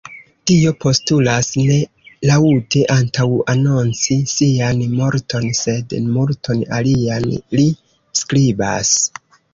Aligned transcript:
Tio 0.51 0.69
postulas 0.85 1.49
ne 1.71 1.75
laŭte 2.29 2.81
antaŭanonci 2.95 4.17
sian 4.33 4.81
morton 4.97 5.45
sed 5.61 5.97
multon 6.17 6.65
alian”, 6.81 7.29
li 7.59 7.67
skribas. 8.23 8.97